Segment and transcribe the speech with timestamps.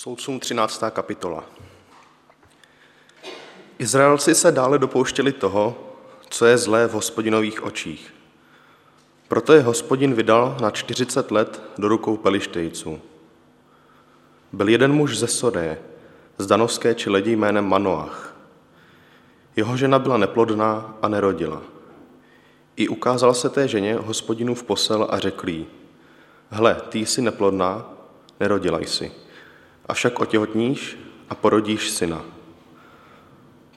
[0.00, 0.82] Soudcům 13.
[0.90, 1.44] kapitola.
[3.78, 5.94] Izraelci se dále dopouštěli toho,
[6.28, 8.14] co je zlé v hospodinových očích.
[9.28, 13.00] Proto je hospodin vydal na 40 let do rukou pelištejců.
[14.52, 15.78] Byl jeden muž ze Sodé,
[16.38, 18.36] z danovské či ledi jménem Manoach.
[19.56, 21.62] Jeho žena byla neplodná a nerodila.
[22.76, 25.66] I ukázal se té ženě hospodinu v posel a řekl jí,
[26.50, 27.92] hle, ty jsi neplodná,
[28.40, 29.12] nerodila jsi,
[29.90, 30.98] avšak otěhotníš
[31.30, 32.24] a porodíš syna.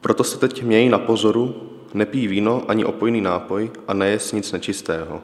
[0.02, 5.22] Proto se teď měj na pozoru, nepí víno ani opojný nápoj a nejes nic nečistého.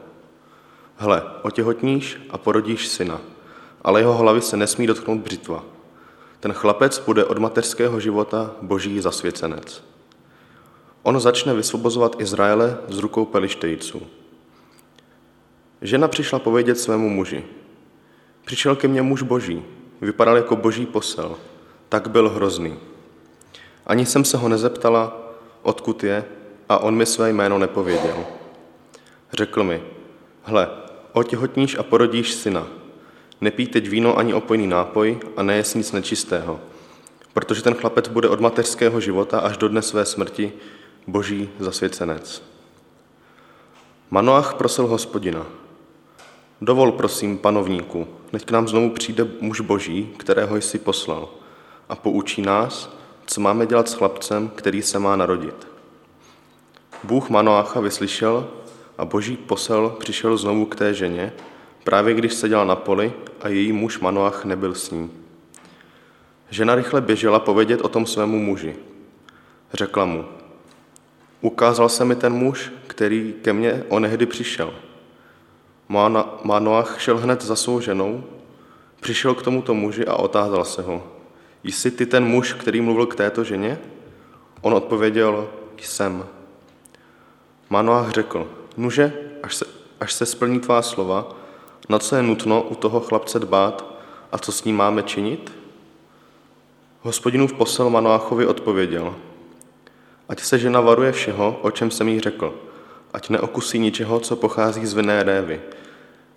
[0.96, 3.20] Hle, otěhotníš a porodíš syna,
[3.82, 5.64] ale jeho hlavy se nesmí dotknout břitva.
[6.40, 9.84] Ten chlapec bude od mateřského života boží zasvěcenec.
[11.02, 14.02] On začne vysvobozovat Izraele z rukou pelištejců.
[15.82, 17.44] Žena přišla povědět svému muži.
[18.44, 19.62] Přišel ke mně muž boží,
[20.00, 21.36] vypadal jako boží posel,
[21.88, 22.78] tak byl hrozný.
[23.86, 26.24] Ani jsem se ho nezeptala, odkud je,
[26.68, 28.24] a on mi své jméno nepověděl.
[29.32, 29.82] Řekl mi,
[30.42, 30.68] hle,
[31.12, 32.66] otěhotníš a porodíš syna.
[33.40, 36.60] Nepí teď víno ani opojný nápoj a nejes nic nečistého,
[37.32, 40.52] protože ten chlapec bude od mateřského života až do dne své smrti
[41.06, 42.42] boží zasvěcenec.
[44.10, 45.46] Manoach prosil hospodina,
[46.60, 51.28] dovol prosím panovníku, neď k nám znovu přijde muž boží, kterého jsi poslal
[51.88, 55.68] a poučí nás, co máme dělat s chlapcem, který se má narodit.
[57.04, 58.48] Bůh Manoacha vyslyšel
[58.98, 61.32] a boží posel přišel znovu k té ženě,
[61.84, 65.10] právě když seděla na poli a její muž Manoach nebyl s ní.
[66.50, 68.76] Žena rychle běžela povědět o tom svému muži.
[69.72, 70.24] Řekla mu,
[71.40, 74.74] ukázal se mi ten muž, který ke mně onehdy přišel.
[76.44, 78.24] Manoach šel hned za svou ženou,
[79.00, 81.02] přišel k tomuto muži a otázal se ho,
[81.64, 83.78] jsi ty ten muž, který mluvil k této ženě?
[84.60, 85.48] On odpověděl,
[85.80, 86.26] jsem.
[87.70, 89.12] Manoach řekl, nuže,
[89.42, 89.64] až se,
[90.00, 91.28] až se splní tvá slova,
[91.88, 93.84] na co je nutno u toho chlapce dbát
[94.32, 95.52] a co s ním máme činit?
[97.00, 99.14] Hospodinův posel Manoachovi odpověděl,
[100.28, 102.54] ať se žena varuje všeho, o čem jsem jí řekl,
[103.12, 105.60] ať neokusí ničeho, co pochází z vinné révy.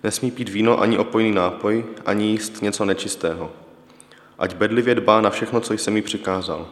[0.03, 3.51] Nesmí pít víno ani opojný nápoj, ani jíst něco nečistého.
[4.39, 6.67] Ať bedlivě dbá na všechno, co jsem jí přikázal.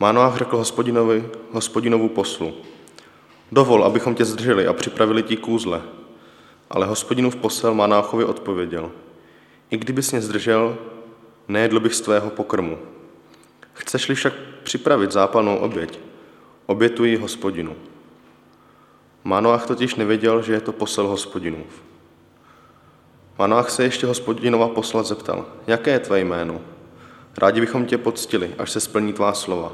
[0.00, 2.54] Mánoách řekl hospodinovi, hospodinovu poslu,
[3.52, 5.82] dovol, abychom tě zdrželi a připravili ti kůzle.
[6.70, 8.90] Ale hospodinův posel Manáchovi odpověděl,
[9.70, 10.76] i kdybys mě zdržel,
[11.48, 12.78] nejedl bych z tvého pokrmu.
[13.72, 14.32] Chceš-li však
[14.62, 15.98] připravit zápalnou oběť,
[16.66, 17.76] obětuji hospodinu.
[19.24, 21.93] Manoach totiž nevěděl, že je to posel hospodinův.
[23.38, 26.60] Manoach se ještě hospodinova posla zeptal, jaké je tvé jméno?
[27.38, 29.72] Rádi bychom tě poctili, až se splní tvá slova.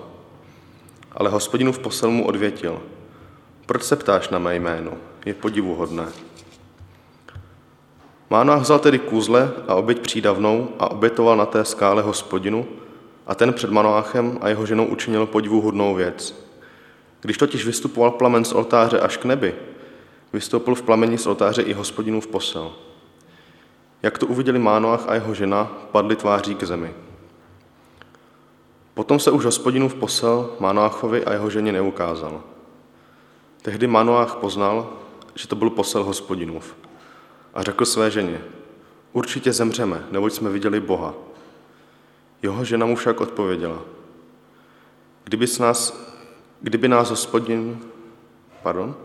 [1.13, 2.81] Ale hospodinův posel mu odvětil,
[3.67, 4.93] proč se ptáš na mé jméno?
[5.27, 6.07] Je podivuhodné.
[8.31, 12.67] Manoach vzal tedy kůzle a oběť přídavnou a obětoval na té skále hospodinu
[13.27, 16.47] a ten před Manoachem a jeho ženou učinil podivuhodnou věc.
[17.21, 19.55] Když totiž vystupoval plamen z oltáře až k nebi,
[20.33, 22.73] vystoupil v plameni z oltáře i hospodinův posel.
[24.03, 26.95] Jak to uviděli Mánoach a jeho žena, padli tváří k zemi.
[28.95, 32.43] Potom se už hospodinův posel Mánoachovi a jeho ženě neukázal.
[33.63, 34.93] Tehdy Manoach poznal,
[35.35, 36.77] že to byl posel hospodinův
[37.55, 38.41] a řekl své ženě,
[39.13, 41.15] určitě zemřeme, neboť jsme viděli Boha.
[42.43, 43.79] Jeho žena mu však odpověděla,
[45.25, 46.11] kdyby, nás,
[46.61, 47.81] kdyby nás hospodin,
[48.63, 48.97] pardon,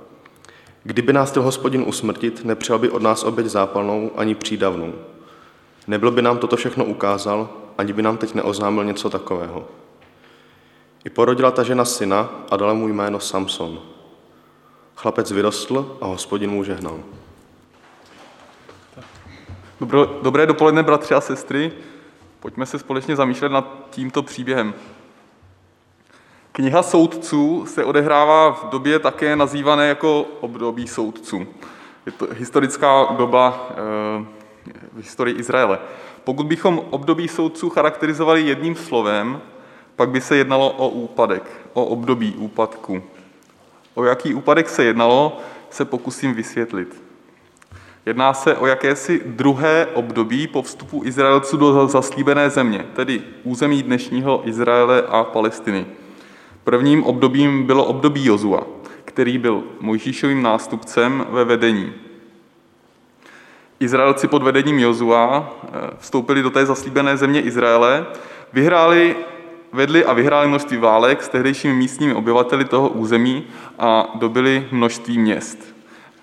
[0.88, 4.94] kdyby nás chtěl hospodin usmrtit, nepřijal by od nás oběť zápalnou ani přídavnou.
[5.88, 9.68] Nebyl by nám toto všechno ukázal, ani by nám teď neoznámil něco takového.
[11.06, 13.82] I porodila ta žena syna a dala mu jméno Samson.
[14.96, 17.00] Chlapec vyrostl a hospodin mu žehnal.
[20.22, 21.72] Dobré, dopoledne, bratři a sestry.
[22.40, 24.74] Pojďme se společně zamýšlet nad tímto příběhem.
[26.56, 31.48] Kniha soudců se odehrává v době také nazývané jako období soudců.
[32.06, 33.74] Je to historická doba e,
[34.94, 35.80] v historii Izraele.
[36.24, 39.42] Pokud bychom období soudců charakterizovali jedním slovem,
[39.96, 41.44] pak by se jednalo o úpadek,
[41.74, 43.04] o období úpadku.
[43.94, 45.38] O jaký úpadek se jednalo,
[45.70, 47.04] se pokusím vysvětlit.
[48.06, 54.42] Jedná se o jakési druhé období po vstupu Izraelců do zaslíbené země, tedy území dnešního
[54.48, 55.86] Izraele a Palestiny.
[56.66, 58.64] Prvním obdobím bylo období Jozua,
[59.06, 61.94] který byl Mojžíšovým nástupcem ve vedení.
[63.80, 65.70] Izraelci pod vedením Jozua eh,
[66.00, 68.06] vstoupili do té zaslíbené země Izraele,
[68.54, 69.16] vyhráli,
[69.74, 73.44] vedli a vyhráli množství válek s tehdejšími místními obyvateli toho území
[73.80, 75.76] a dobili množství měst.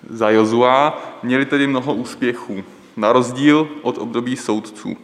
[0.09, 2.63] Za Jozua měli tedy mnoho úspěchů,
[2.97, 4.97] na rozdíl od období soudců.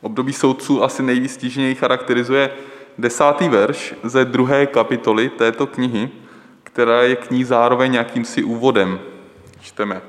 [0.00, 2.50] Období soudců asi nejvýstižněji charakterizuje
[2.98, 6.10] desátý verš ze druhé kapitoly této knihy,
[6.62, 9.00] která je k ní zároveň jakýmsi úvodem.
[9.60, 10.02] Čteme.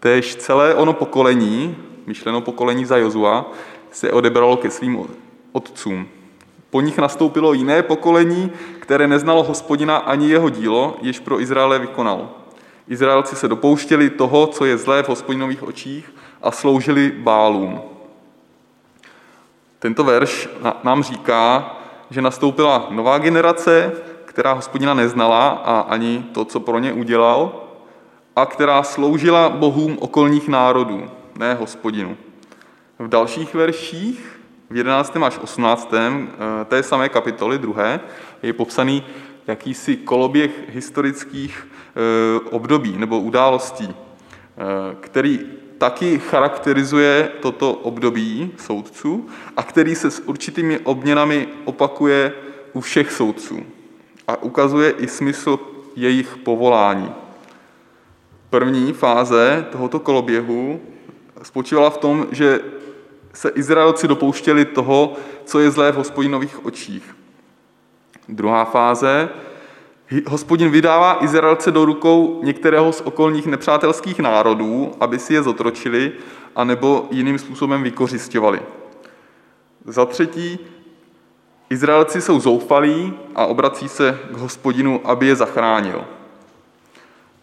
[0.00, 1.76] Též celé ono pokolení,
[2.06, 3.52] myšleno pokolení za Jozua,
[3.90, 5.06] se odebralo ke svým
[5.52, 6.08] otcům.
[6.70, 12.30] Po nich nastoupilo jiné pokolení, které neznalo hospodina ani jeho dílo, jež pro Izraele vykonal.
[12.88, 17.80] Izraelci se dopouštěli toho, co je zlé v hospodinových očích a sloužili bálům.
[19.78, 20.48] Tento verš
[20.84, 21.73] nám říká,
[22.10, 23.92] že nastoupila nová generace,
[24.24, 27.64] která hospodina neznala a ani to, co pro ně udělal,
[28.36, 32.16] a která sloužila bohům okolních národů, ne hospodinu.
[32.98, 34.40] V dalších verších,
[34.70, 35.16] v 11.
[35.16, 35.94] až 18.
[35.94, 38.00] Eh, té samé kapitoly, druhé,
[38.42, 39.04] je popsaný
[39.46, 45.40] jakýsi koloběh historických eh, období nebo událostí, eh, který
[45.78, 52.32] taky charakterizuje toto období soudců a který se s určitými obměnami opakuje
[52.72, 53.66] u všech soudců
[54.28, 55.58] a ukazuje i smysl
[55.96, 57.12] jejich povolání.
[58.50, 60.80] První fáze tohoto koloběhu
[61.42, 62.60] spočívala v tom, že
[63.32, 67.16] se Izraelci dopouštěli toho, co je zlé v hospodinových očích.
[68.28, 69.28] Druhá fáze,
[70.26, 76.12] hospodin vydává Izraelce do rukou některého z okolních nepřátelských národů, aby si je zotročili,
[76.56, 78.60] anebo jiným způsobem vykořišťovali.
[79.84, 80.58] Za třetí,
[81.70, 86.04] Izraelci jsou zoufalí a obrací se k hospodinu, aby je zachránil.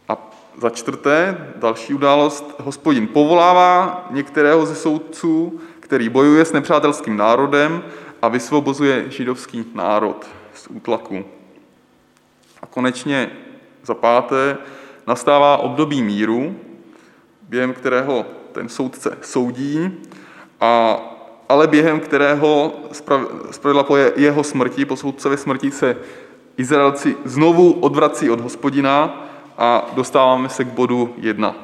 [0.09, 7.83] A za čtvrté, další událost, hospodin povolává některého ze soudců, který bojuje s nepřátelským národem
[8.21, 11.25] a vysvobozuje židovský národ z útlaku.
[12.71, 13.31] Konečně
[13.83, 14.57] za páté
[15.07, 16.55] nastává období míru,
[17.41, 19.91] během kterého ten soudce soudí
[20.61, 20.99] a
[21.49, 22.73] ale během kterého
[23.51, 25.97] zpravidla po jeho smrti, po soudcově smrti se
[26.57, 29.27] Izraelci znovu odvrací od hospodina
[29.57, 31.55] a dostáváme se k bodu jedna.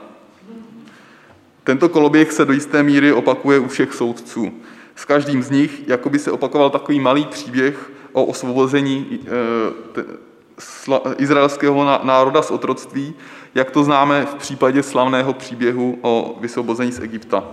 [1.64, 4.52] Tento koloběh se do jisté míry opakuje u všech soudců.
[4.96, 10.27] S každým z nich jako by se opakoval takový malý příběh o osvobození eh,
[11.18, 13.14] izraelského národa z otroctví,
[13.56, 17.44] jak to známe v případě slavného příběhu o vysvobození z Egypta.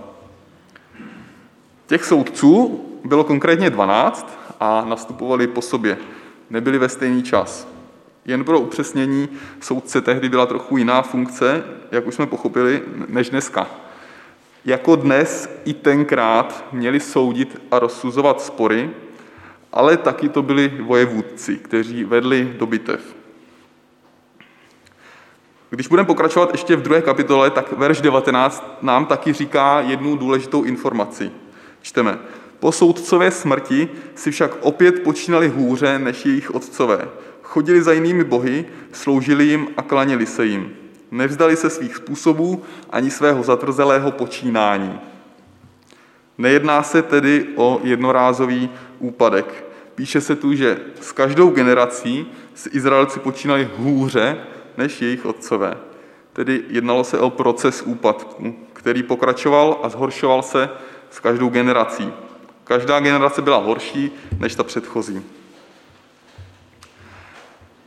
[1.87, 5.97] Těch soudců bylo konkrétně 12 a nastupovali po sobě.
[6.49, 7.67] Nebyli ve stejný čas.
[8.25, 9.29] Jen pro upřesnění,
[9.59, 13.67] soudce tehdy byla trochu jiná funkce, jak už jsme pochopili, než dneska.
[14.65, 18.89] Jako dnes i tenkrát měli soudit a rozsuzovat spory,
[19.75, 23.15] ale taky to byli vojevůdci, kteří vedli do bitev.
[25.69, 30.63] Když budeme pokračovat ještě v druhé kapitole, tak verš 19 nám taky říká jednu důležitou
[30.63, 31.31] informaci–
[31.85, 32.17] Čteme.
[32.59, 37.07] Po soudcové smrti si však opět počínali hůře než jejich otcové.
[37.41, 40.73] Chodili za jinými bohy, sloužili jim a klaněli se jim.
[41.11, 44.99] Nevzdali se svých způsobů ani svého zatvrzelého počínání.
[46.37, 49.65] Nejedná se tedy o jednorázový úpadek.
[49.95, 54.37] Píše se tu, že s každou generací si Izraelci počínali hůře
[54.77, 55.77] než jejich otcové.
[56.33, 60.69] Tedy jednalo se o proces úpadku, který pokračoval a zhoršoval se
[61.11, 62.11] s každou generací.
[62.63, 65.21] Každá generace byla horší než ta předchozí.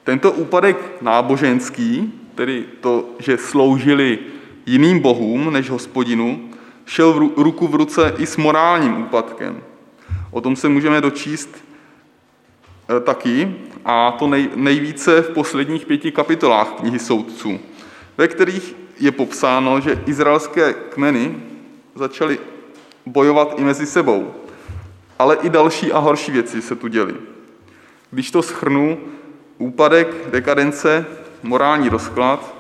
[0.05, 4.19] Tento úpadek náboženský, tedy to, že sloužili
[4.67, 6.51] jiným bohům než hospodinu,
[6.89, 9.63] šel v ruku v ruce i s morálním úpadkem.
[10.31, 11.57] O tom se můžeme dočíst
[12.97, 13.55] e, taky,
[13.85, 17.61] a to nej, nejvíce v posledních pěti kapitolách knihy soudců,
[18.19, 21.37] ve kterých je popsáno, že izraelské kmeny
[21.95, 22.39] začaly
[23.07, 24.35] bojovat i mezi sebou.
[25.19, 27.15] Ale i další a horší věci se tu děly.
[28.11, 28.99] Když to schrnu,
[29.59, 31.07] úpadek, dekadence,
[31.43, 32.55] morální rozklad,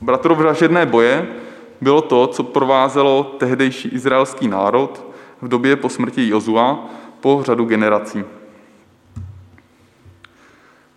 [0.00, 1.43] bratrovražedné boje
[1.84, 5.04] bylo to, co provázelo tehdejší izraelský národ
[5.42, 8.24] v době po smrti Jozua po řadu generací.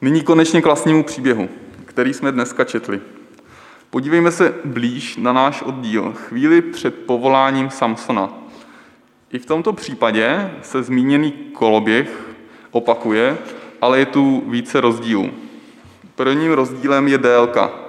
[0.01, 1.49] Nyní konečně k vlastnímu příběhu,
[1.85, 3.01] který jsme dneska četli.
[3.89, 8.29] Podívejme se blíž na náš oddíl, chvíli před povoláním Samsona,
[9.31, 12.27] i v tomto případě se zmíněný koloběh
[12.71, 13.37] opakuje,
[13.81, 15.31] ale je tu více rozdílů.
[16.15, 17.86] Prvním rozdílem je délka.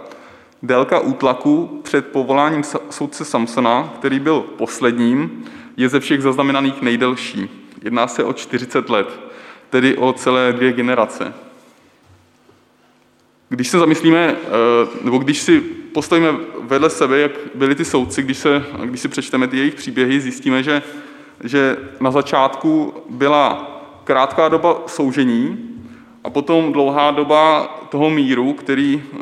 [0.62, 5.44] Délka útlaku před povoláním soudce Samsona, který byl posledním,
[5.76, 7.48] je ze všech zaznamenaných nejdelší.
[7.82, 9.20] Jedná se o 40 let,
[9.70, 11.34] tedy o celé dvě generace.
[13.48, 14.48] Když se zamyslíme, eh,
[15.04, 15.60] nebo když si
[15.94, 20.20] postavíme vedle sebe, jak byli ty soudci, když, se, když si přečteme ty jejich příběhy,
[20.20, 20.82] zjistíme, že,
[21.44, 23.74] že na začátku byla
[24.04, 25.68] krátká doba soužení
[26.24, 29.18] a potom dlouhá doba toho míru, který, eh,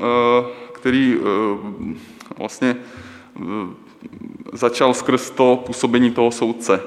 [0.87, 1.95] který eh,
[2.38, 2.76] vlastně
[4.52, 6.83] začal skrz to působení toho soudce.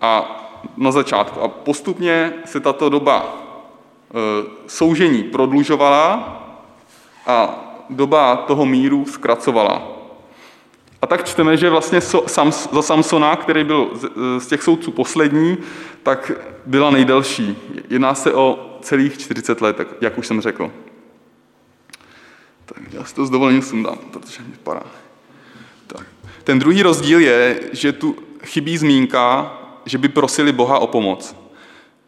[0.00, 0.40] A
[0.76, 1.40] na začátku.
[1.40, 3.36] A postupně se tato doba
[4.66, 6.04] soužení prodlužovala
[7.26, 7.60] a
[7.90, 9.88] doba toho míru zkracovala.
[11.02, 12.00] A tak čteme, že vlastně
[12.72, 13.90] za Samsona, který byl
[14.38, 15.56] z těch soudců poslední,
[16.02, 16.32] tak
[16.66, 17.56] byla nejdelší.
[17.90, 20.70] Jedná se o celých 40 let, jak už jsem řekl.
[22.64, 24.82] Tak já si to s dovolením sundám, protože mi padá.
[25.86, 26.06] Tak.
[26.44, 31.36] Ten druhý rozdíl je, že tu chybí zmínka, že by prosili Boha o pomoc.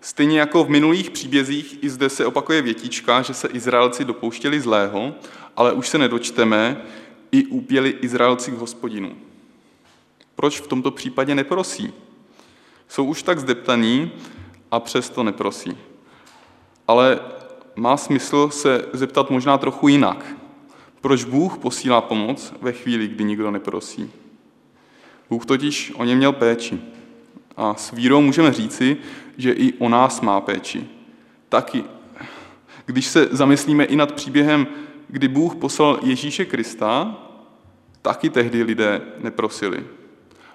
[0.00, 5.14] Stejně jako v minulých příbězích, i zde se opakuje větička, že se Izraelci dopouštěli zlého,
[5.56, 6.82] ale už se nedočteme,
[7.32, 9.16] i úpěli Izraelci k hospodinu.
[10.34, 11.92] Proč v tomto případě neprosí?
[12.88, 14.12] Jsou už tak zdeptaní
[14.70, 15.78] a přesto neprosí.
[16.88, 17.20] Ale
[17.76, 20.26] má smysl se zeptat možná trochu jinak.
[21.06, 24.10] Proč Bůh posílá pomoc ve chvíli, kdy nikdo neprosí?
[25.30, 26.80] Bůh totiž o ně měl péči.
[27.56, 28.96] A s vírou můžeme říci,
[29.36, 30.86] že i o nás má péči.
[31.48, 31.84] Taky,
[32.86, 34.66] když se zamyslíme i nad příběhem,
[35.08, 37.16] kdy Bůh poslal Ježíše Krista,
[38.02, 39.86] taky tehdy lidé neprosili,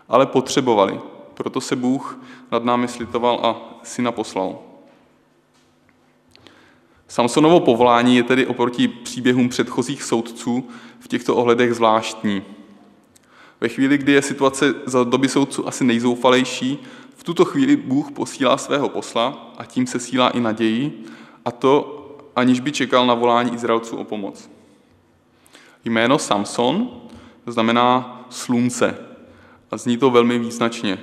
[0.09, 0.99] ale potřebovali.
[1.33, 2.19] Proto se Bůh
[2.51, 4.59] nad námi slitoval a syna poslal.
[7.11, 12.43] Samsonovo povolání je tedy oproti příběhům předchozích soudců v těchto ohledech zvláštní.
[13.61, 16.79] Ve chvíli, kdy je situace za doby soudců asi nejzoufalejší,
[17.15, 21.03] v tuto chvíli Bůh posílá svého posla a tím se sílá i naději,
[21.45, 21.97] a to
[22.35, 24.49] aniž by čekal na volání Izraelců o pomoc.
[25.85, 26.89] Jméno Samson
[27.45, 28.97] znamená slunce
[29.71, 30.97] a zní to velmi význačně.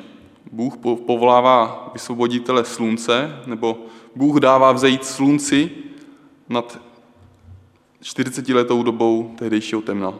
[0.53, 3.79] Bůh povolává vysvoboditele slunce, nebo
[4.17, 5.71] Bůh dává vzejít slunci
[6.49, 6.81] nad
[8.03, 10.15] 40-letou dobou tehdejšího temna.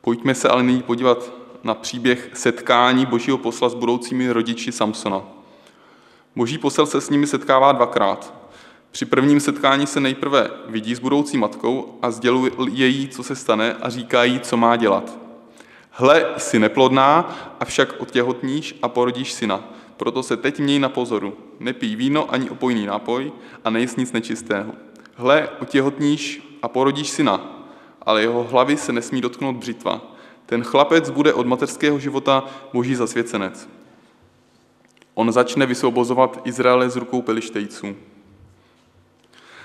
[0.00, 5.22] Pojďme se ale nyní podívat na příběh setkání božího posla s budoucími rodiči Samsona.
[6.36, 8.34] Boží posel se s nimi setkává dvakrát.
[8.90, 12.50] Při prvním setkání se nejprve vidí s budoucí matkou a sděluje
[12.86, 15.23] jí, co se stane a říká jí, co má dělat.
[15.96, 19.64] Hle, jsi neplodná, avšak otěhotníš a porodíš syna.
[19.96, 21.36] Proto se teď měj na pozoru.
[21.60, 23.32] Nepij víno ani opojný nápoj
[23.64, 24.72] a nejsi nic nečistého.
[25.14, 27.64] Hle, otěhotníš a porodíš syna,
[28.02, 30.02] ale jeho hlavy se nesmí dotknout břitva.
[30.46, 33.68] Ten chlapec bude od mateřského života boží zasvěcenec.
[35.14, 37.96] On začne vysvobozovat Izraele z rukou pelištejců.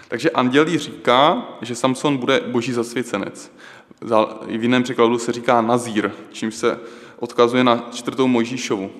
[0.08, 3.52] Takže anděl říká, že Samson bude boží zasvěcenec.
[4.02, 6.80] V jiném překladu se říká nazír, čím se
[7.20, 8.92] odkazuje na čtvrtou Mojžíšovu.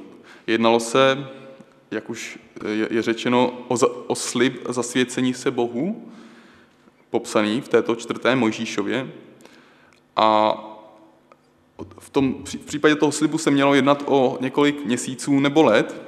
[0.48, 1.28] Jednalo se,
[1.92, 2.40] jak už
[2.90, 3.76] je řečeno, o,
[4.08, 6.10] o slib zasvěcení se Bohu,
[7.10, 9.12] popsaný v této čtvrté Mojžíšově.
[10.16, 10.58] A
[12.00, 16.02] v, tom, v případě toho slibu se mělo jednat o několik měsíců nebo let,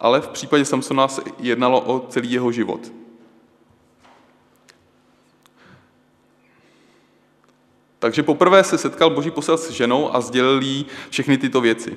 [0.00, 2.92] ale v případě Samsona se jednalo o celý jeho život.
[8.04, 11.96] Takže poprvé se setkal boží posel s ženou a sdělil jí všechny tyto věci.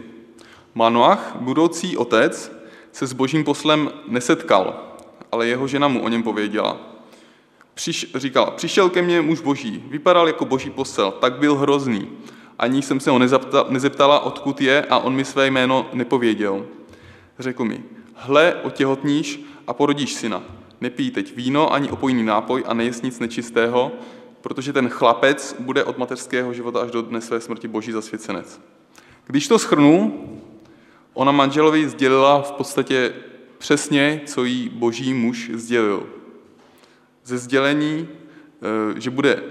[0.76, 2.52] Manoach, budoucí otec,
[2.92, 4.76] se s božím poslem nesetkal,
[5.32, 6.78] ale jeho žena mu o něm pověděla.
[7.74, 12.10] Přiš, říkala, přišel ke mně muž boží, vypadal jako boží posel, tak byl hrozný.
[12.60, 13.20] Ani jsem se ho
[13.70, 16.66] nezeptala, odkud je a on mi své jméno nepověděl.
[17.40, 17.84] Řekl mi,
[18.16, 20.44] hle, otěhotníš a porodíš syna.
[20.82, 23.92] Nepij teď víno ani opojný nápoj a nejest nic nečistého,
[24.48, 28.62] protože ten chlapec bude od mateřského života až do dne své smrti boží zasvěcenec.
[29.26, 30.24] Když to schrnu,
[31.14, 33.14] ona manželovi sdělila v podstatě
[33.58, 36.10] přesně, co jí boží muž sdělil.
[37.24, 39.44] Ze sdělení, eh, že bude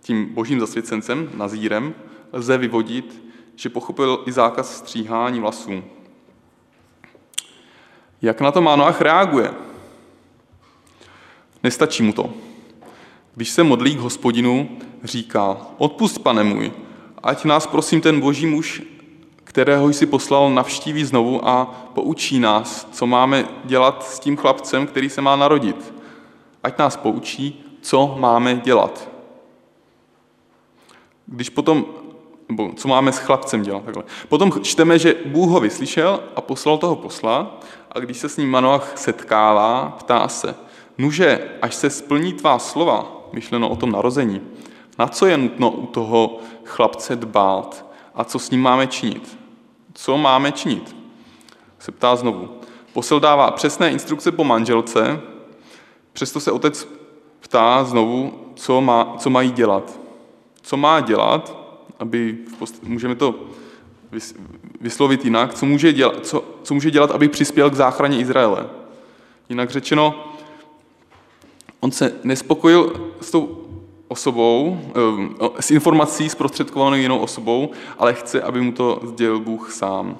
[0.00, 1.94] tím božím zasvěcencem, nazírem,
[2.32, 3.22] lze vyvodit,
[3.56, 5.84] že pochopil i zákaz stříhání vlasů.
[8.22, 9.50] Jak na to Mánoach reaguje?
[11.62, 12.47] Nestačí mu to.
[13.38, 14.68] Když se modlí k hospodinu,
[15.04, 16.72] říká, odpust, pane můj,
[17.22, 18.82] ať nás prosím ten boží muž,
[19.44, 21.64] kterého jsi poslal, navštíví znovu a
[21.94, 25.94] poučí nás, co máme dělat s tím chlapcem, který se má narodit.
[26.62, 29.08] Ať nás poučí, co máme dělat.
[31.26, 31.84] když potom,
[32.48, 34.04] nebo co máme s chlapcem dělat takhle.
[34.28, 37.60] Potom čteme, že Bůh ho vyslyšel a poslal toho posla
[37.92, 40.54] a když se s ním Manoach setkává, ptá se,
[40.98, 44.40] nuže, až se splní tvá slova, myšleno o tom narození,
[44.98, 49.38] na co je nutno u toho chlapce dbát a co s ním máme činit?
[49.94, 50.96] Co máme činit?
[51.78, 52.48] Se ptá znovu.
[52.92, 55.20] Posel dává přesné instrukce po manželce,
[56.12, 56.88] přesto se otec
[57.40, 60.00] ptá znovu, co, má, co mají dělat.
[60.62, 61.56] Co má dělat,
[61.98, 62.38] aby,
[62.82, 63.34] můžeme to
[64.80, 68.66] vyslovit jinak, co může, dělat, co, co může dělat, aby přispěl k záchraně Izraele.
[69.48, 70.27] Jinak řečeno,
[71.80, 73.64] on se nespokojil s tou
[74.08, 74.80] osobou,
[75.58, 80.18] eh, s informací zprostředkovanou jinou osobou, ale chce, aby mu to sdělil Bůh sám.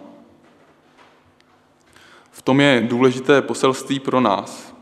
[2.31, 4.75] V tom je důležité poselství pro nás.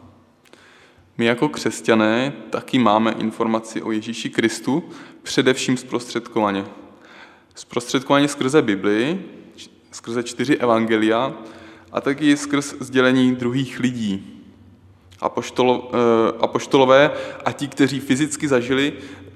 [1.19, 4.85] My jako křesťané taky máme informaci o Ježíši Kristu,
[5.23, 6.65] především zprostředkovaně.
[7.55, 9.21] Zprostředkovaně skrze Bibli,
[9.93, 11.35] skrze čtyři evangelia
[11.93, 14.36] a taky skrz sdělení druhých lidí.
[15.21, 17.11] Apoštolo, eh, apoštolové
[17.45, 18.93] a ti, kteří fyzicky zažili,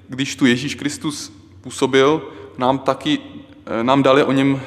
[0.07, 2.21] když tu Ježíš Kristus působil,
[2.57, 3.19] nám taky
[3.65, 4.61] eh, nám dali o něm,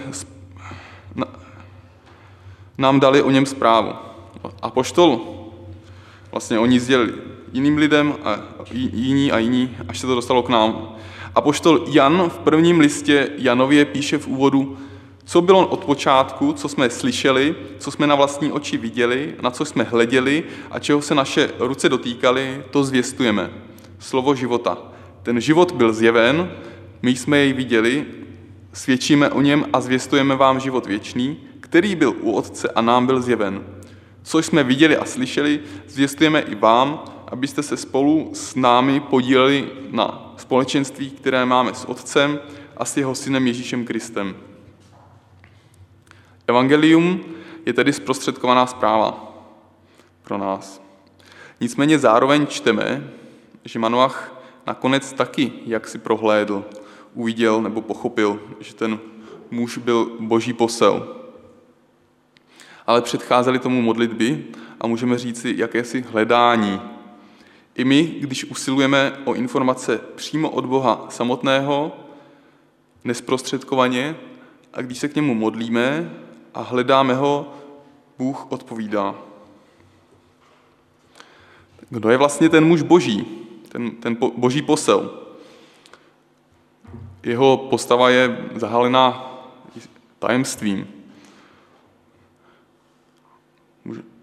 [2.78, 3.92] nám dali o něm zprávu.
[4.62, 5.21] Apoštol,
[6.33, 7.12] vlastně oni sdělili
[7.54, 8.38] jiným lidem a
[8.73, 10.88] jiní a jiní, až se to dostalo k nám.
[11.35, 14.76] Apoštol Jan v prvním listě Janově píše v úvodu,
[15.25, 19.64] co bylo od počátku, co jsme slyšeli, co jsme na vlastní oči viděli, na co
[19.64, 23.50] jsme hleděli a čeho se naše ruce dotýkaly, to zvěstujeme.
[23.99, 24.78] Slovo života.
[25.23, 26.50] Ten život byl zjeven,
[27.02, 28.07] my jsme jej viděli,
[28.73, 33.23] svědčíme o něm a zvěstujeme vám život věčný, který byl u Otce a nám byl
[33.23, 33.64] zjeven.
[34.23, 40.35] Co jsme viděli a slyšeli, zvěstujeme i vám, abyste se spolu s námi podíleli na
[40.37, 42.38] společenství, které máme s Otcem
[42.76, 44.37] a s jeho synem Ježíšem Kristem.
[46.47, 47.21] Evangelium
[47.67, 49.35] je tedy zprostředkovaná zpráva
[50.23, 50.83] pro nás.
[51.61, 53.11] Nicméně zároveň čteme,
[53.65, 56.65] že Manoach nakonec taky, jak si prohlédl,
[57.15, 58.99] uviděl nebo pochopil, že ten
[59.50, 61.17] muž byl boží posel.
[62.87, 64.45] Ale předcházely tomu modlitby
[64.80, 66.80] a můžeme říci jakési hledání.
[67.75, 71.97] I my, když usilujeme o informace přímo od Boha samotného,
[73.04, 74.17] nesprostředkovaně,
[74.73, 76.11] a když se k němu modlíme,
[76.54, 77.52] a hledáme ho,
[78.19, 79.14] Bůh odpovídá.
[81.90, 83.26] Kdo je vlastně ten muž boží,
[83.69, 85.10] ten, ten boží posel?
[87.23, 89.30] Jeho postava je zahalená
[90.19, 90.88] tajemstvím.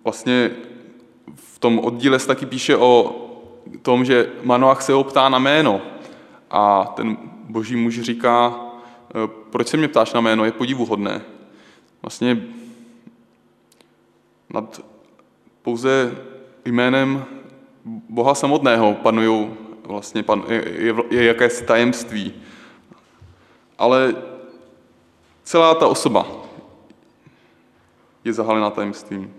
[0.03, 0.51] Vlastně
[1.35, 3.15] v tom oddíle se taky píše o
[3.81, 5.81] tom, že Manoach se ho ptá na jméno
[6.51, 7.17] a ten
[7.49, 8.59] boží muž říká,
[9.49, 11.21] proč se mě ptáš na jméno, je podivuhodné.
[12.01, 12.43] Vlastně
[14.49, 14.81] nad
[15.61, 16.17] pouze
[16.65, 17.25] jménem
[18.09, 19.49] Boha samotného panují
[19.85, 22.33] vlastně pan, je, je, je jakési tajemství.
[23.77, 24.15] Ale
[25.43, 26.27] celá ta osoba
[28.23, 29.33] je zahalena tajemstvím.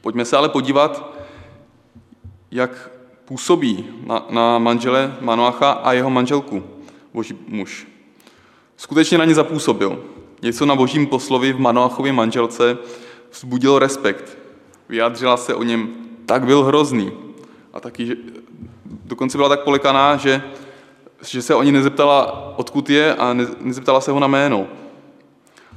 [0.00, 1.14] Pojďme se ale podívat,
[2.50, 2.90] jak
[3.24, 6.62] působí na, na manžele Manoacha a jeho manželku,
[7.14, 7.86] boží muž.
[8.76, 10.13] Skutečně na ně zapůsobil.
[10.44, 12.78] Něco na božím poslovi v Manoachově manželce
[13.32, 14.38] vzbudilo respekt.
[14.88, 15.88] Vyjádřila se o něm,
[16.26, 17.12] tak byl hrozný.
[17.72, 18.16] A taky, že
[19.04, 20.42] dokonce byla tak polekaná, že,
[21.26, 24.66] že se o ní nezeptala, odkud je a ne, nezeptala se ho na jméno.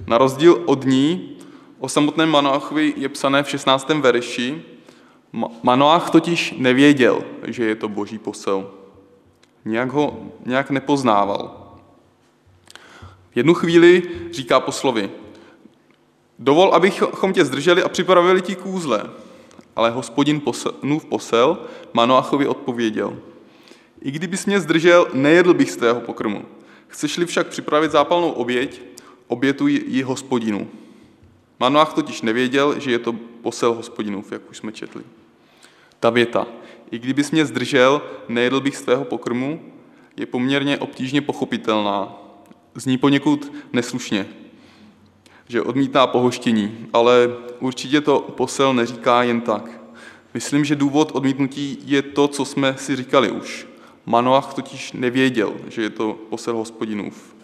[0.07, 1.37] Na rozdíl od ní
[1.79, 3.89] o samotném Manoachovi je psané v 16.
[3.89, 4.61] verši,
[5.63, 8.69] Manoach totiž nevěděl, že je to boží posel.
[9.65, 11.66] Nějak ho nějak nepoznával
[13.37, 15.09] jednu chvíli říká poslovi,
[16.39, 19.09] dovol, abychom tě zdrželi a připravili ti kůzle.
[19.75, 20.41] Ale hospodin
[20.99, 21.57] v posel
[21.93, 23.17] Manoachovi odpověděl,
[24.01, 26.45] i kdybys mě zdržel, nejedl bych z tvého pokrmu.
[26.87, 28.81] Chceš-li však připravit zápalnou oběť,
[29.27, 30.67] obětuj ji hospodinu.
[31.59, 35.03] Manoach totiž nevěděl, že je to posel hospodinův, jak už jsme četli.
[35.99, 36.47] Ta věta,
[36.91, 39.61] i kdybys mě zdržel, nejedl bych z tvého pokrmu,
[40.17, 42.26] je poměrně obtížně pochopitelná,
[42.77, 44.27] zní poněkud neslušně,
[45.47, 49.81] že odmítá pohoštění, ale určitě to posel neříká jen tak.
[50.33, 53.67] Myslím, že důvod odmítnutí je to, co jsme si říkali už.
[54.05, 57.35] Manoach totiž nevěděl, že je to posel hospodinův.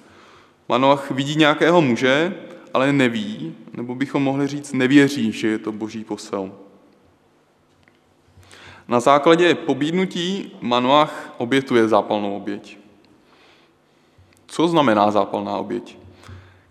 [0.69, 2.35] Manoach vidí nějakého muže,
[2.73, 6.51] ale neví, nebo bychom mohli říct, nevěří, že je to boží posel.
[8.87, 12.82] Na základě pobídnutí Manoach obětuje zápalnou oběť.
[14.53, 15.97] Co znamená zápalná oběť,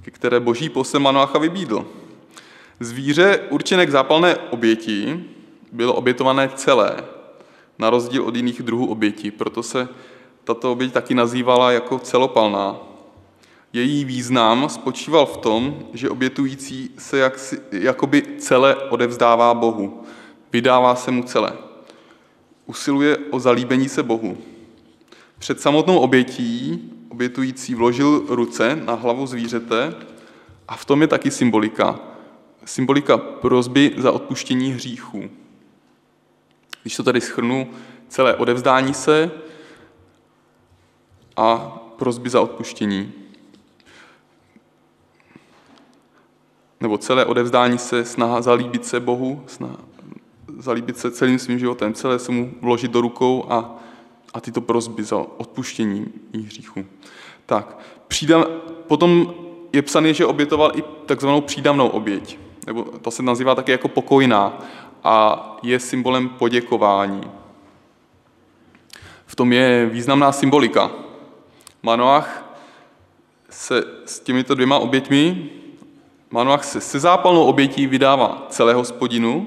[0.03, 1.87] ke které boží posel Manoacha vybídl?
[2.81, 5.25] Zvíře určené k zápalné oběti
[5.73, 7.05] bylo obětované celé,
[7.79, 9.89] na rozdíl od jiných druhů obětí, proto se
[10.45, 12.77] tato oběť taky nazývala jako celopalná.
[13.73, 20.03] Její význam spočíval v tom, že obětující se jaksi, jakoby celé odevzdává Bohu.
[20.53, 21.53] Vydává se mu celé.
[22.67, 24.39] Usiluje o zalíbení se Bohu.
[25.39, 29.95] Před samotnou obětí obětující vložil ruce na hlavu zvířete
[30.69, 32.01] a v tom je taky symbolika.
[32.65, 35.31] Symbolika prozby za odpuštění hříchů.
[36.83, 37.71] Když to tady schrnu,
[38.09, 39.31] celé odevzdání se
[41.37, 41.57] a
[41.97, 43.13] prozby za odpuštění.
[46.81, 49.77] Nebo celé odevzdání se, snaha zalíbit se Bohu, snaha
[50.59, 53.83] zalíbit se celým svým životem, celé se mu vložit do rukou a,
[54.35, 56.07] a tyto prozby za odpuštění
[56.45, 56.85] hříchů.
[57.47, 58.45] Tak, přídam,
[58.87, 59.35] potom
[59.73, 64.59] je psané, že obětoval i takzvanou přídavnou oběť, nebo to se nazývá také jako pokojná
[65.05, 67.23] a je symbolem poděkování.
[69.27, 70.91] V tom je významná symbolika.
[71.83, 72.57] Manoach
[73.51, 75.51] se s těmito dvěma oběťmi,
[76.31, 79.47] Manoach se se zápalnou obětí vydává celé hospodinu.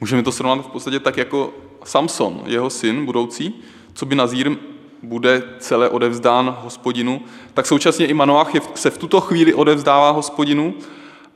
[0.00, 1.54] Můžeme to srovnat v podstatě tak jako
[1.84, 3.62] Samson, jeho syn budoucí,
[3.94, 4.56] co by Nazír
[5.02, 7.22] bude celé odevzdán hospodinu,
[7.54, 10.74] tak současně i Manoach se v tuto chvíli odevzdává hospodinu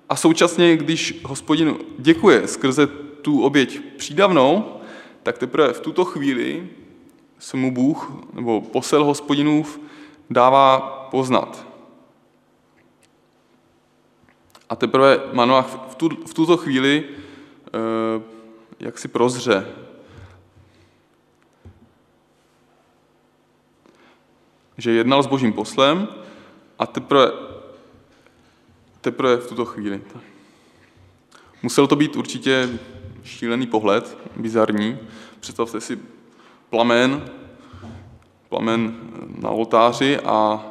[0.08, 2.86] a současně, když hospodin děkuje skrze
[3.22, 4.64] tu oběť přídavnou,
[5.22, 6.68] tak teprve v tuto chvíli
[7.38, 9.80] se mu Bůh nebo posel hospodinův
[10.30, 10.78] dává
[11.10, 11.66] poznat.
[14.68, 17.04] A teprve Manoach v, tu, v tuto chvíli
[17.66, 18.22] eh,
[18.80, 19.66] jak si prozře.
[24.78, 26.08] Že jednal s božím poslem
[26.78, 27.32] a teprve,
[29.00, 30.02] teprve v tuto chvíli.
[31.62, 32.68] Musel to být určitě
[33.24, 34.98] šílený pohled, bizarní.
[35.40, 35.98] Představte si
[36.70, 37.30] plamen,
[38.48, 38.96] plamen
[39.38, 40.66] na oltáři a,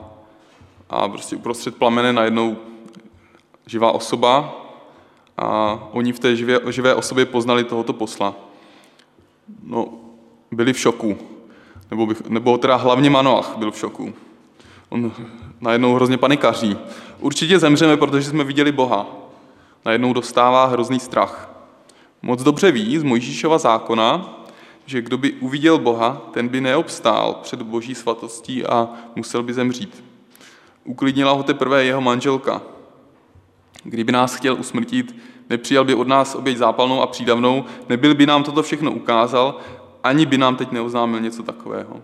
[0.90, 2.58] a prostě uprostřed plamene najednou
[3.66, 4.62] živá osoba
[5.38, 8.36] a oni v té živé, živé osobě poznali tohoto posla.
[9.64, 9.94] No,
[10.52, 11.35] byli v šoku.
[11.92, 14.14] Nebo, bych, nebo teda hlavně Manoach byl v šoku.
[14.90, 15.12] On
[15.62, 16.78] najednou hrozně panikaří.
[17.20, 19.08] Určitě zemřeme, protože jsme viděli Boha.
[19.86, 21.50] Najednou dostává hrozný strach.
[22.22, 24.40] Moc dobře ví z Mojžíšova zákona,
[24.86, 30.04] že kdo by uviděl Boha, ten by neobstál před boží svatostí a musel by zemřít.
[30.84, 32.62] Uklidnila ho teprve jeho manželka.
[33.84, 35.16] Kdyby nás chtěl usmrtit,
[35.50, 39.58] nepřijal by od nás oběť zápalnou a přídavnou, nebyl by nám toto všechno ukázal,
[40.06, 42.04] ani by nám teď neoznámil něco takového.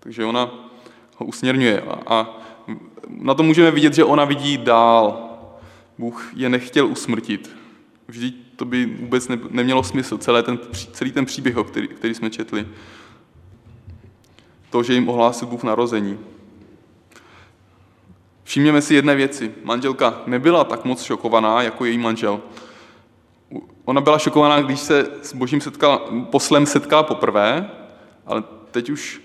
[0.00, 0.50] Takže ona
[1.16, 2.40] ho usměrňuje a, a
[3.08, 5.30] na to můžeme vidět, že ona vidí dál.
[5.98, 7.56] Bůh je nechtěl usmrtit.
[8.08, 10.58] Vždyť to by vůbec ne, nemělo smysl, celý ten,
[10.92, 12.66] celý ten příběh, který, který jsme četli.
[14.70, 16.18] To, že jim ohlásil Bůh narození.
[18.44, 19.54] Všimněme si jedné věci.
[19.64, 22.40] Manželka nebyla tak moc šokovaná jako její manžel.
[23.84, 25.98] Ona byla šokovaná, když se s božím setkala,
[26.30, 27.70] poslem setkala poprvé,
[28.26, 29.22] ale teď už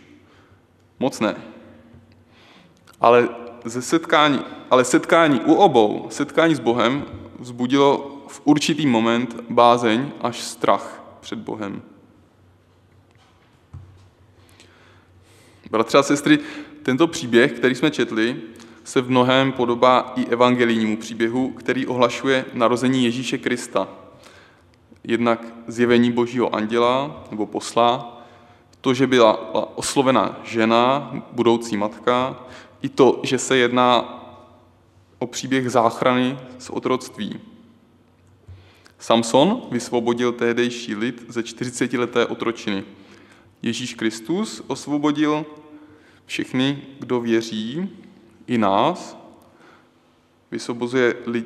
[1.00, 1.36] moc ne.
[3.02, 3.30] Ale
[3.65, 4.39] ze setkání,
[4.72, 7.06] ale setkání u obou, setkání s Bohem,
[7.39, 11.82] vzbudilo v určitý moment bázeň až strach před Bohem.
[15.72, 16.39] Bratři a sestry,
[16.84, 18.41] tento příběh, který jsme četli,
[18.84, 23.88] se v mnohem podobá i evangelijnímu příběhu, který ohlašuje narození Ježíše Krista.
[25.03, 28.21] Jednak zjevení božího anděla nebo posla,
[28.81, 32.39] to, že byla oslovena žena, budoucí matka,
[32.81, 34.15] i to, že se jedná
[35.19, 37.39] o příběh záchrany z otroctví.
[38.99, 42.83] Samson vysvobodil tehdejší lid ze 40-leté otročiny.
[43.62, 45.45] Ježíš Kristus osvobodil
[46.25, 47.89] všechny, kdo věří,
[48.47, 49.17] i nás.
[50.51, 51.45] Vysvobozuje, li,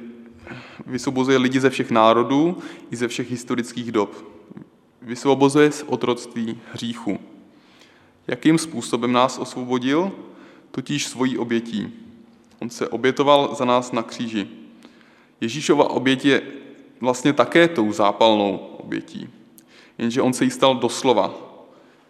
[0.85, 2.57] vysvobozuje lidi ze všech národů
[2.91, 4.33] i ze všech historických dob.
[5.01, 7.19] Vysvobozuje z otroctví hříchu.
[8.27, 10.11] Jakým způsobem nás osvobodil?
[10.71, 11.93] Totiž svojí obětí.
[12.59, 14.47] On se obětoval za nás na kříži.
[15.41, 16.41] Ježíšova oběť je
[16.99, 19.29] vlastně také tou zápalnou obětí.
[19.97, 21.33] Jenže on se jí stal doslova.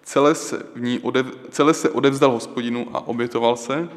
[0.03, 3.89] Celé se, v ní odev, celé se odevzdal hospodinu a obětoval se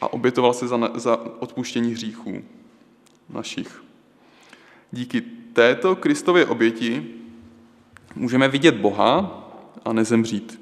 [0.00, 2.42] a obětoval se za, za odpuštění hříchů
[3.32, 3.82] našich.
[4.92, 5.20] Díky
[5.52, 7.06] této Kristově oběti
[8.14, 9.38] můžeme vidět Boha
[9.84, 10.60] a nezemřít.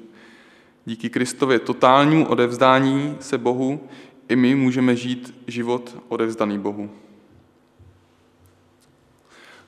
[0.85, 3.87] Díky Kristově totálnímu odevzdání se Bohu
[4.29, 6.89] i my můžeme žít život odevzdaný Bohu.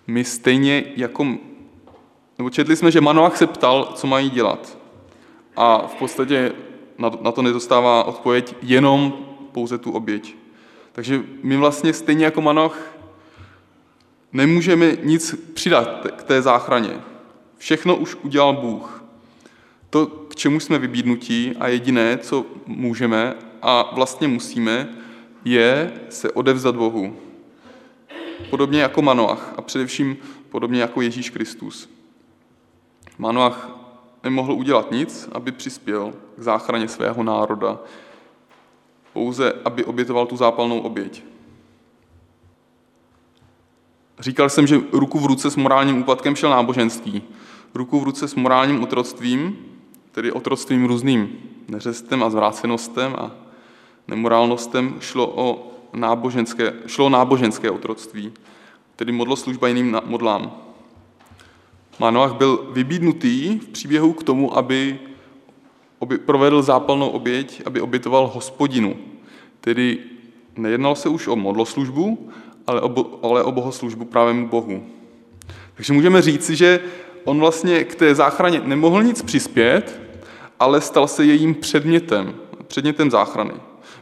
[0.07, 1.27] My stejně jako,
[2.37, 4.77] nebo četli jsme, že Manoach se ptal, co mají dělat.
[5.55, 6.51] A v podstatě
[7.21, 10.35] na to nedostává odpověď jenom pouze tu oběť.
[10.91, 12.92] Takže my vlastně stejně jako Manoch
[14.33, 17.01] nemůžeme nic přidat k té záchraně.
[17.57, 19.03] Všechno už udělal Bůh.
[19.89, 24.89] To, k čemu jsme vybídnutí a jediné, co můžeme a vlastně musíme,
[25.45, 27.17] je se odevzat Bohu.
[28.49, 30.17] Podobně jako Manoach a především
[30.49, 31.89] podobně jako Ježíš Kristus.
[33.17, 33.69] Manoach
[34.23, 37.79] nemohl udělat nic, aby přispěl k záchraně svého národa,
[39.13, 41.23] pouze aby obětoval tu zápalnou oběť.
[44.19, 47.21] Říkal jsem, že ruku v ruce s morálním úpadkem šel náboženství.
[47.75, 49.57] Ruku v ruce s morálním otroctvím,
[50.11, 53.31] tedy otroctvím různým neřestem a zvrácenostem a
[54.07, 58.31] nemorálnostem, šlo o náboženské, šlo o náboženské otroctví,
[58.95, 60.51] tedy modloslužba jiným modlám.
[61.99, 64.99] Manoach byl vybídnutý v příběhu k tomu, aby
[66.25, 68.95] provedl zápalnou oběť, aby obětoval hospodinu.
[69.61, 69.99] Tedy
[70.57, 72.31] nejednalo se už o modloslužbu,
[72.67, 74.85] ale o, ale o bohoslužbu právě Bohu.
[75.75, 76.79] Takže můžeme říci, že
[77.23, 80.01] on vlastně k té záchraně nemohl nic přispět,
[80.59, 82.35] ale stal se jejím předmětem,
[82.67, 83.53] předmětem záchrany.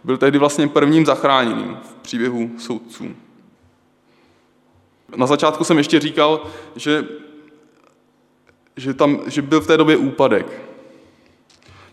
[0.04, 3.06] Byl tehdy vlastně prvním zachráněným v příběhu soudců.
[5.16, 6.46] Na začátku jsem ještě říkal,
[6.76, 7.06] že,
[8.78, 10.71] že, tam, že byl v té době úpadek.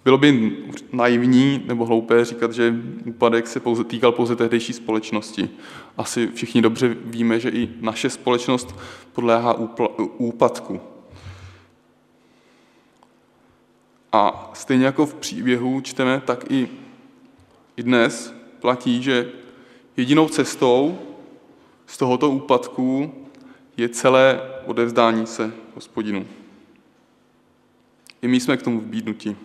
[0.08, 0.56] Bylo by
[0.92, 5.50] naivní nebo hloupé říkat, že úpadek se pouze, týkal pouze tehdejší společnosti.
[5.96, 8.78] Asi všichni dobře víme, že i naše společnost
[9.12, 9.54] podléhá
[10.18, 10.80] úpadku.
[14.12, 16.68] A stejně jako v příběhu čteme, tak i,
[17.76, 19.32] i dnes platí, že
[19.96, 20.98] jedinou cestou
[21.86, 23.12] z tohoto úpadku
[23.76, 26.26] je celé odevzdání se hospodinu.
[28.22, 29.36] I my jsme k tomu vbídnuti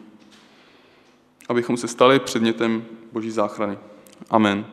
[1.49, 3.77] abychom se stali předmětem Boží záchrany.
[4.29, 4.65] Amen.